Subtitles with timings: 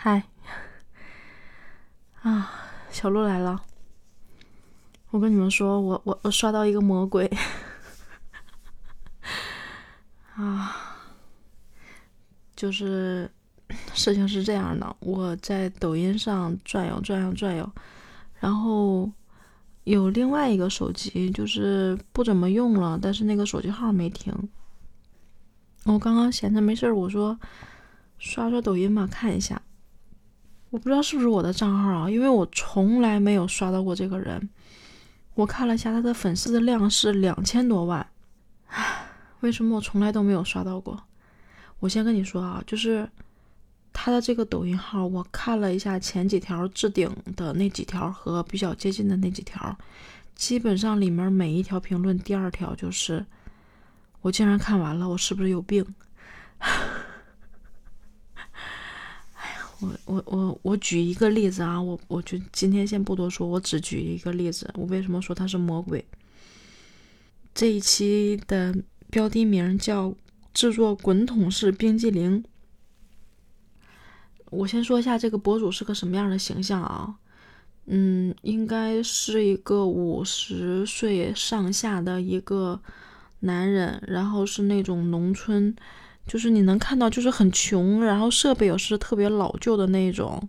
[0.00, 0.22] 嗨，
[2.22, 2.52] 啊，
[2.88, 3.60] 小鹿来了。
[5.10, 7.28] 我跟你们说，我我我刷到一个魔鬼
[10.36, 10.72] 啊，
[12.54, 13.28] 就是
[13.92, 17.68] 事情是这样的，我在抖音上转悠转悠转悠，
[18.38, 19.10] 然后
[19.82, 24.32] 有另外一个手机，就是不怎么用了，但是那个手机号没停。
[25.86, 27.36] 我刚刚闲着没事儿，我说
[28.20, 29.60] 刷刷抖音吧，看一下。
[30.70, 34.48] 我不知道是不是我的账号啊，因为我从来没有刷到过这个人。
[35.34, 38.06] 我看了一下他的粉丝的量是两千多万，
[38.66, 39.06] 唉，
[39.40, 41.00] 为什么我从来都没有刷到过？
[41.78, 43.08] 我先跟你说啊，就是
[43.92, 49.78] 他的这个抖音号，我看了一下前几条置顶的那几条和比较接近的那几条，
[50.34, 53.24] 基本上里面每一条评论第二条就是
[54.20, 55.86] 我竟然看完了，我是不是有病？
[59.80, 64.68] 我我我我举一个例子啊，我我就今天先不多说，我只举一个例子。
[64.74, 66.04] 我为什么说他是魔鬼？
[67.54, 68.74] 这一期的
[69.10, 70.14] 标题名叫
[70.52, 72.44] “制作滚筒式冰激凌”。
[74.50, 77.16] 我先说一下这个博主是个什么样的形象啊？
[77.86, 82.80] 嗯，应该是一个五十岁上下的一个
[83.40, 85.74] 男人，然后是那种农村。
[86.28, 90.48] 就是你能看到，就是很穷，然后设备也是特别老旧的那种，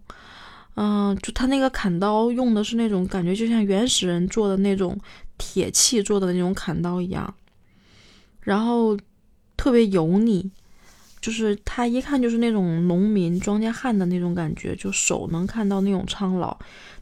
[0.75, 4.95] 嗯，就他那个砍刀用的是那种感觉，就像原始人做的那种
[5.37, 7.33] 铁器做的那种砍刀一样，
[8.41, 8.97] 然后
[9.57, 10.51] 特别油腻，
[11.21, 16.57] 就是他一看就是那种农民庄稼汉的那种感觉，就手能看到那种苍老，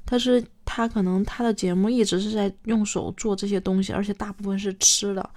[0.05, 0.43] 但是。
[0.69, 5.27] 他可能他的节目一直是在用手做这些东西，而且大部分是吃的，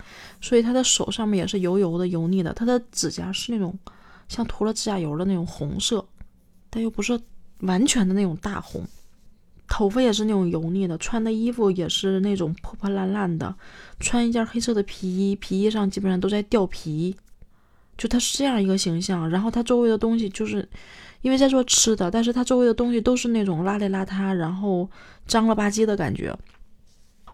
[0.41, 2.53] 所以他的手上面也是油油的、油腻的。
[2.53, 3.79] 他的指甲是那种
[4.29, 6.05] 像涂了指甲油的那种红色，
[6.69, 7.19] 但又不是
[7.61, 8.85] 完全的那种大红。
[9.69, 13.55] 头发也是那种油腻的，穿的衣服也是那种破破烂烂的，
[14.01, 17.17] 穿一件黑色的皮衣，皮衣上基本上都在掉皮，
[18.01, 19.29] 就他是这样一个形象。
[19.29, 20.67] 然后他周围的东西就是。
[21.23, 24.91] 因为在做吃的，但是他周围的东西都是那种邋里邋遢，然后
[25.27, 26.35] 脏了吧唧的感觉。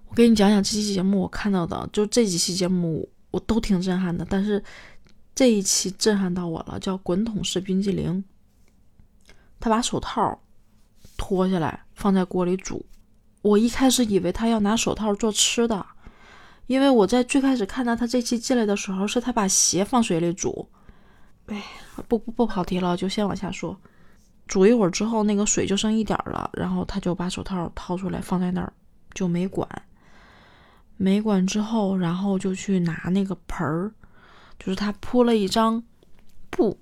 [0.09, 4.61] 我给你讲讲这期节目我看到的，就这几期节目我都挺震撼的，但是
[5.37, 8.25] 这一期震撼到我了，叫滚筒式冰激凌。
[9.61, 10.37] 他把手套
[11.17, 12.85] 脱下来放在锅里煮，
[13.43, 15.87] 我一开始以为他要拿手套做吃的，
[16.67, 20.69] 因为我在最开始看到他这期进来的时候，是他把鞋放水里煮。
[21.47, 21.63] 哎，
[22.09, 23.79] 不不不跑题了，就先往下说。
[24.49, 28.73] 煮一会儿之后，那个水就剩一点了，然后他就把手套掏出来放在那儿，
[29.15, 29.69] 就没管。
[30.97, 33.93] 没管之后，然后就去拿那个盆儿，
[34.59, 35.83] 就是他铺了一张
[36.51, 36.79] 布，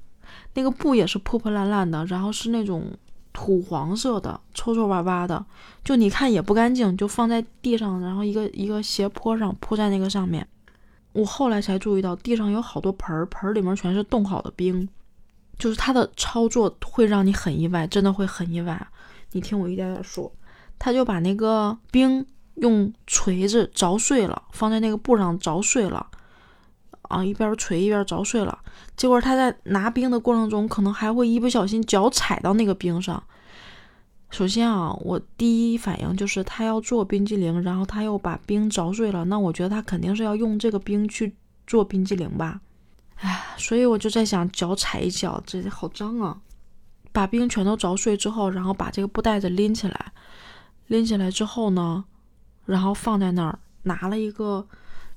[0.55, 2.97] 那个布也是破破烂烂的，然后是那种
[3.35, 5.45] 土黄色的，臭臭巴巴的，
[5.85, 10.47] 就你看也不干净，就放在地上，然后一个一个斜坡上铺在那个上面。
[11.13, 14.89] 我后来才注意到，地上有好多盆儿，盆儿里面全是冻好的冰，
[15.59, 18.87] 就是他的操作会让你很意外，真的会很意外。
[19.33, 20.33] 你听我一点点说，
[20.79, 22.25] 他就把那个冰
[22.55, 26.07] 用锤子凿碎了，放在那个布上凿碎了，
[27.15, 28.59] 啊，一边锤一边凿碎了。
[28.97, 33.23] 结果他在拿冰的过程中，可能还会一不小心脚踩到那个冰上。
[34.31, 41.35] 首先啊，我第一反应就是他要做冰激凌，然后他又把冰凿碎了，那我觉得他肯定是要用这个冰去
[41.67, 42.61] 做冰激凌吧。
[43.17, 46.37] 哎，所以我就在想，脚踩一脚，这好脏啊！
[47.13, 50.13] 把冰全都凿碎之后，然后把这个布袋子拎起来，
[50.89, 52.05] 拎起来之后呢，
[52.67, 54.67] 然后放在那儿，拿了一个，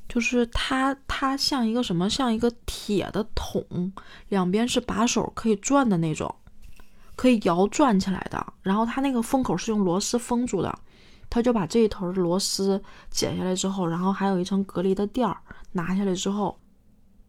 [0.08, 3.92] 就是它它像一个什么，像一个铁的桶，
[4.30, 6.34] 两边是把手可以转的那种。
[7.16, 10.72] 可以摇转起来的，然后它那个封口是用螺丝封住的，
[11.32, 12.80] 他就把这一头的螺丝
[13.10, 15.36] 解下来之后，然后还有一层隔离的垫儿
[15.72, 16.60] 拿下来之后，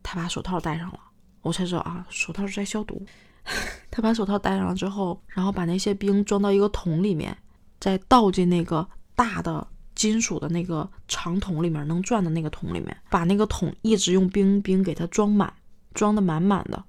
[0.03, 1.01] 他把手套戴上了，
[1.41, 3.03] 我才知道啊，手套是在消毒。
[3.91, 7.35] 他把手套戴上了之后，然后把那些冰装到一个桶里面，
[7.81, 9.67] 再倒进那个大的
[9.99, 15.53] 金属的那个长桶里面，能转的那个桶里面，把那个桶一直用冰冰给它装满，
[15.93, 16.85] 装的满满的。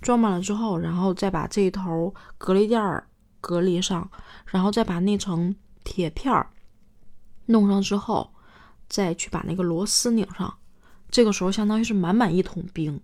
[0.00, 3.06] 装满了之后，然后再把这一头隔离垫儿
[3.42, 4.10] 隔离上，
[4.46, 5.54] 然后再把那层
[5.84, 6.48] 铁片儿
[7.44, 8.32] 弄上之后，
[8.88, 10.56] 再去把那个螺丝拧上。
[11.10, 12.98] 这个时候相当于是满满一桶冰。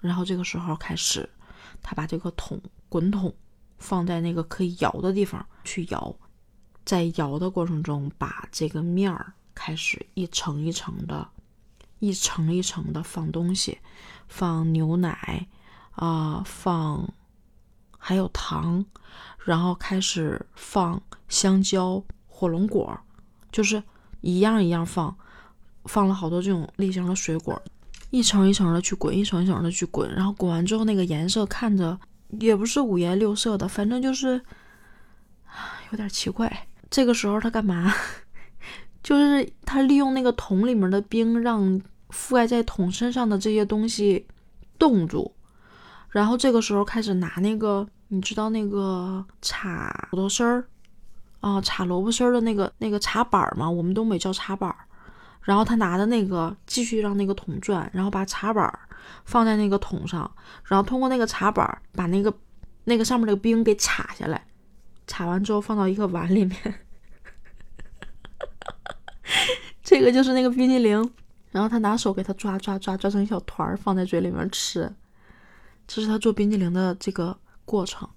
[0.00, 1.28] 然后这个时候开始，
[1.82, 3.34] 他把这个桶滚筒
[3.76, 6.16] 放在那个可以摇的地方去摇，
[6.84, 11.28] 在摇的过程中，把这个面儿开始一层一层的、
[11.98, 13.78] 一层一层的放东西，
[14.28, 15.46] 放牛奶。
[15.96, 17.08] 啊，放
[17.96, 18.84] 还有糖，
[19.44, 22.98] 然后开始放香蕉、火龙果，
[23.52, 23.80] 就是
[24.20, 25.16] 一样一样放，
[25.84, 27.62] 放了好多这种类型的水果，
[28.10, 31.96] 一层一层的去滚，一层一层的去滚，然后滚完之后那个颜色看着
[32.40, 34.42] 也不是五颜六色的，反正就是
[35.92, 36.66] 有点奇怪。
[36.94, 37.92] 这个时候他干嘛？
[39.02, 44.24] 就是他利用那个桶里面的冰，让覆盖在桶身上的这些东西
[44.78, 45.34] 冻住，
[46.10, 50.64] 然后这个时候开始拿那个，你知道那个插土豆丝儿
[51.40, 53.68] 啊，插萝卜丝儿的那个那个插板吗？
[53.68, 54.76] 我们东北叫插板儿。
[55.42, 58.78] 然后他拿的那个继续让那个桶转，然后把插板儿
[59.24, 60.30] 放在那个桶上，
[60.62, 62.32] 然后通过那个插板儿把那个
[62.84, 64.46] 那个上面的冰给插下来，
[65.06, 66.58] 插完之后放到一个碗里面。
[69.82, 71.10] 这个就是那个冰激凌，
[71.50, 74.92] 然后他拿手给他抓抓抓抓成一小团儿，放在嘴里面吃。
[75.86, 78.08] 这是他做冰激凌的这个过程，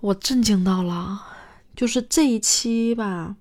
[0.00, 1.26] 我震惊到了。
[1.74, 3.34] 就是这一期吧，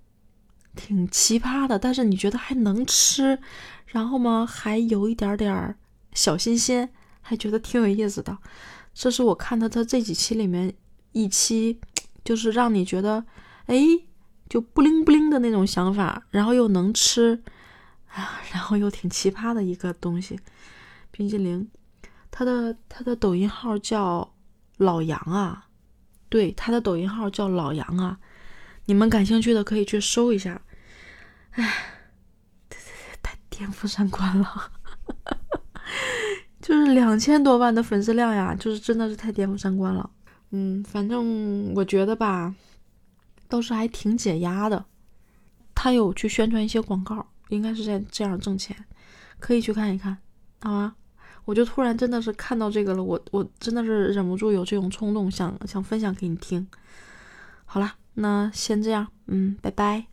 [0.75, 3.37] 挺奇葩的，但是你觉得还能吃，
[3.85, 5.77] 然后嘛还有一点点儿
[6.13, 6.91] 小新鲜，
[7.21, 8.35] 还觉得挺有意思的。
[8.95, 10.73] 这是我看到他这几期里面
[11.13, 11.79] 一期，
[12.23, 13.25] 就是让你觉得，
[13.67, 13.77] 哎。
[14.49, 17.41] 就不灵不灵的那种想法，然后又能吃，
[18.07, 20.39] 啊，然后又挺奇葩的一个东西，
[21.09, 21.67] 冰激凌。
[22.29, 24.35] 他的他的抖音号叫
[24.77, 25.69] 老杨啊，
[26.29, 28.19] 对，他的抖音号叫老杨啊，
[28.85, 30.61] 你们感兴趣的可以去搜一下。
[31.51, 31.73] 哎，
[33.23, 34.71] 太颠覆三观了，
[36.61, 40.11] 就是两千多万的粉丝量呀，就是真的是太颠覆三观了。
[40.55, 42.53] 嗯，反正我觉得吧。
[43.49, 44.83] 倒是还挺解压的，
[45.75, 48.75] 他有去宣传一些广告，应该是在这样挣钱，
[49.39, 50.17] 可以去看一看，
[50.61, 50.95] 好吗？
[51.45, 56.65] 我就突然真的是看到这个了，我我真的是忍不住有这种冲动，想想分享给你听。
[57.65, 60.12] 好了，那先这样，嗯，拜拜。